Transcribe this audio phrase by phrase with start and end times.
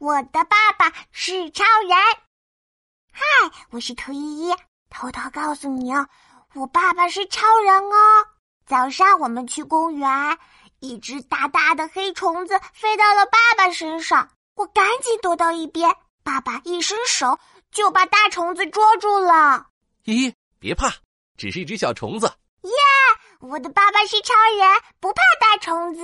[0.00, 1.94] 我的爸爸是超人。
[3.12, 3.22] 嗨，
[3.70, 4.54] 我是兔依依，
[4.88, 6.08] 偷偷告诉你哦，
[6.54, 8.26] 我爸爸是超人哦。
[8.64, 10.38] 早上我们去公园，
[10.78, 15.94] 一只大大的黑虫子飞到了爸爸身上，我赶紧躲到一边，
[16.24, 17.38] 爸爸一伸手
[17.70, 19.66] 就把大虫子捉住了。
[20.04, 20.94] 依依，别怕，
[21.36, 22.26] 只是一只小虫子。
[22.62, 22.72] 耶！
[23.40, 26.00] 我的爸爸是超人，不怕大虫子。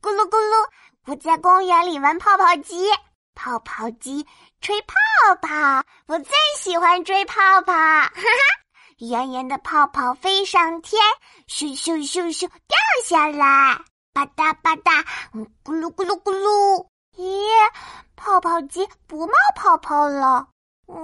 [0.00, 0.70] 咕噜咕噜，
[1.04, 2.88] 我在公园里玩泡泡机，
[3.36, 4.26] 泡泡机
[4.60, 4.94] 吹泡
[5.42, 7.72] 泡，我最喜欢吹泡泡。
[7.72, 8.20] 哈哈，
[8.98, 11.00] 圆圆的泡泡飞上天，
[11.46, 13.78] 咻咻咻咻掉下来，
[14.14, 15.04] 吧嗒吧嗒，
[15.34, 16.88] 嗯，咕噜咕噜咕噜。
[17.16, 17.46] 咦，
[18.16, 20.48] 泡泡机不冒泡泡了？
[20.86, 20.98] 哇，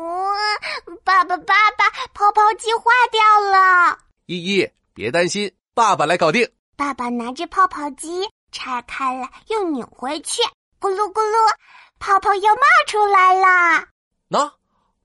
[1.05, 3.99] 爸爸爸爸，泡泡机坏掉了。
[4.27, 4.69] 依依。
[4.95, 6.51] 别担心，爸爸来搞定。
[6.77, 10.43] 爸爸拿着泡泡机拆开了，又拧回去，
[10.79, 11.55] 咕噜咕噜，
[12.03, 13.87] 泡泡又冒出来了。
[14.29, 14.53] 喏，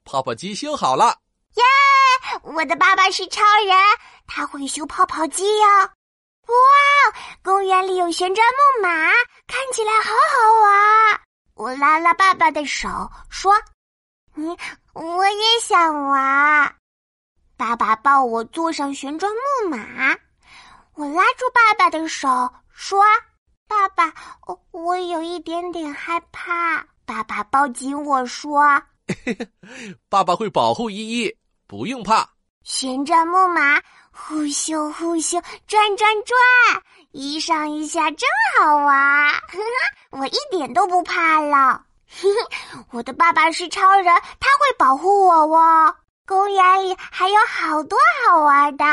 [0.03, 1.19] 泡泡机修好了。
[1.53, 1.63] 耶！
[2.41, 3.77] 我的爸爸是超人，
[4.25, 5.67] 他会修泡泡机哟。
[5.67, 7.13] 哇，
[7.43, 8.89] 公园里有旋转木马，
[9.45, 11.21] 看起来好好玩。
[11.53, 12.89] 我拉拉爸爸的手，
[13.29, 13.53] 说
[14.33, 14.57] ：“你，
[14.93, 16.75] 我也想玩。”
[17.55, 20.17] 爸爸抱我坐上旋转木马，
[20.95, 22.27] 我拉住爸爸的手
[22.73, 23.03] 说
[23.69, 24.11] ：“爸爸，
[24.47, 28.61] 我我有一点点害怕。”爸爸抱紧我说
[30.09, 31.33] ：“爸爸会保护依依，
[31.65, 32.27] 不用怕。”
[32.63, 36.37] 旋转木马呼咻呼咻转转转，
[37.13, 38.27] 一上一下真
[38.59, 39.33] 好玩，
[40.11, 41.85] 我一点都不怕了。
[42.91, 44.05] 我的爸爸是超人，
[44.41, 45.95] 他会保护我哦。
[46.25, 48.83] 公园里还有好多好玩的，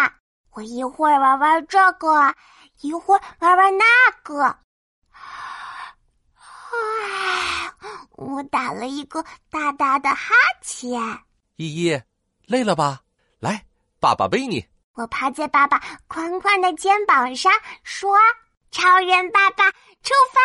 [0.53, 2.33] 我一会儿玩玩这个，
[2.81, 3.85] 一会儿玩玩那
[4.23, 4.41] 个。
[4.45, 4.61] 啊！
[8.27, 10.91] 我打了一个大大的哈欠。
[11.57, 12.03] 依依，
[12.47, 13.03] 累了吧？
[13.39, 13.65] 来，
[14.01, 14.67] 爸爸背你。
[14.95, 18.17] 我趴在爸爸宽宽的肩膀上，说
[18.71, 20.41] ：“超人爸爸出发！”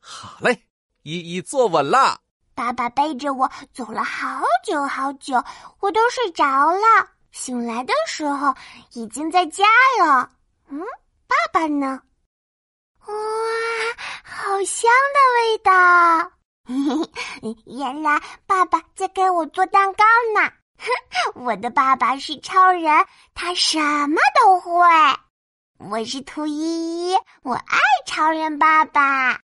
[0.00, 0.66] 好嘞，
[1.02, 2.20] 依依坐稳了。
[2.54, 5.42] 爸爸背着我走了好久好久，
[5.80, 7.08] 我都睡着了。
[7.32, 8.54] 醒来的时候，
[8.92, 9.64] 已经在家
[9.98, 10.30] 了。
[10.68, 10.80] 嗯，
[11.26, 12.00] 爸爸呢？
[13.06, 13.14] 哇，
[14.22, 16.32] 好香的味道！
[16.66, 16.74] 嘿
[17.66, 20.04] 原来爸爸在给我做蛋糕
[20.34, 20.50] 呢。
[21.44, 24.70] 我的爸爸是超人，他什么都会。
[25.78, 29.43] 我是兔依依，我爱超人爸爸。